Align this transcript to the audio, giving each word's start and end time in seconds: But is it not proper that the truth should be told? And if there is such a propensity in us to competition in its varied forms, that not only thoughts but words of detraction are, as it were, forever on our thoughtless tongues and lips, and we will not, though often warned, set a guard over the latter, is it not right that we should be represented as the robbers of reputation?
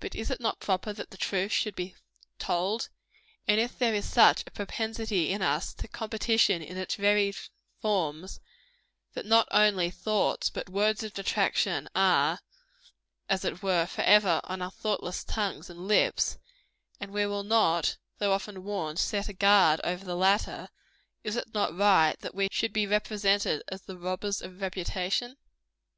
But 0.00 0.14
is 0.14 0.30
it 0.30 0.38
not 0.38 0.60
proper 0.60 0.92
that 0.92 1.08
the 1.12 1.16
truth 1.16 1.50
should 1.50 1.74
be 1.74 1.96
told? 2.38 2.90
And 3.48 3.58
if 3.58 3.78
there 3.78 3.94
is 3.94 4.04
such 4.06 4.42
a 4.46 4.50
propensity 4.50 5.30
in 5.32 5.40
us 5.40 5.72
to 5.76 5.88
competition 5.88 6.60
in 6.60 6.76
its 6.76 6.96
varied 6.96 7.36
forms, 7.80 8.38
that 9.14 9.24
not 9.24 9.48
only 9.50 9.88
thoughts 9.90 10.50
but 10.50 10.68
words 10.68 11.02
of 11.02 11.14
detraction 11.14 11.88
are, 11.96 12.40
as 13.30 13.46
it 13.46 13.62
were, 13.62 13.86
forever 13.86 14.42
on 14.44 14.60
our 14.60 14.70
thoughtless 14.70 15.24
tongues 15.24 15.70
and 15.70 15.88
lips, 15.88 16.36
and 17.00 17.10
we 17.10 17.24
will 17.24 17.42
not, 17.42 17.96
though 18.18 18.34
often 18.34 18.62
warned, 18.62 18.98
set 18.98 19.26
a 19.26 19.32
guard 19.32 19.80
over 19.84 20.04
the 20.04 20.16
latter, 20.16 20.68
is 21.24 21.34
it 21.34 21.54
not 21.54 21.74
right 21.74 22.18
that 22.20 22.34
we 22.34 22.48
should 22.52 22.74
be 22.74 22.86
represented 22.86 23.62
as 23.68 23.80
the 23.80 23.96
robbers 23.96 24.42
of 24.42 24.60
reputation? 24.60 25.38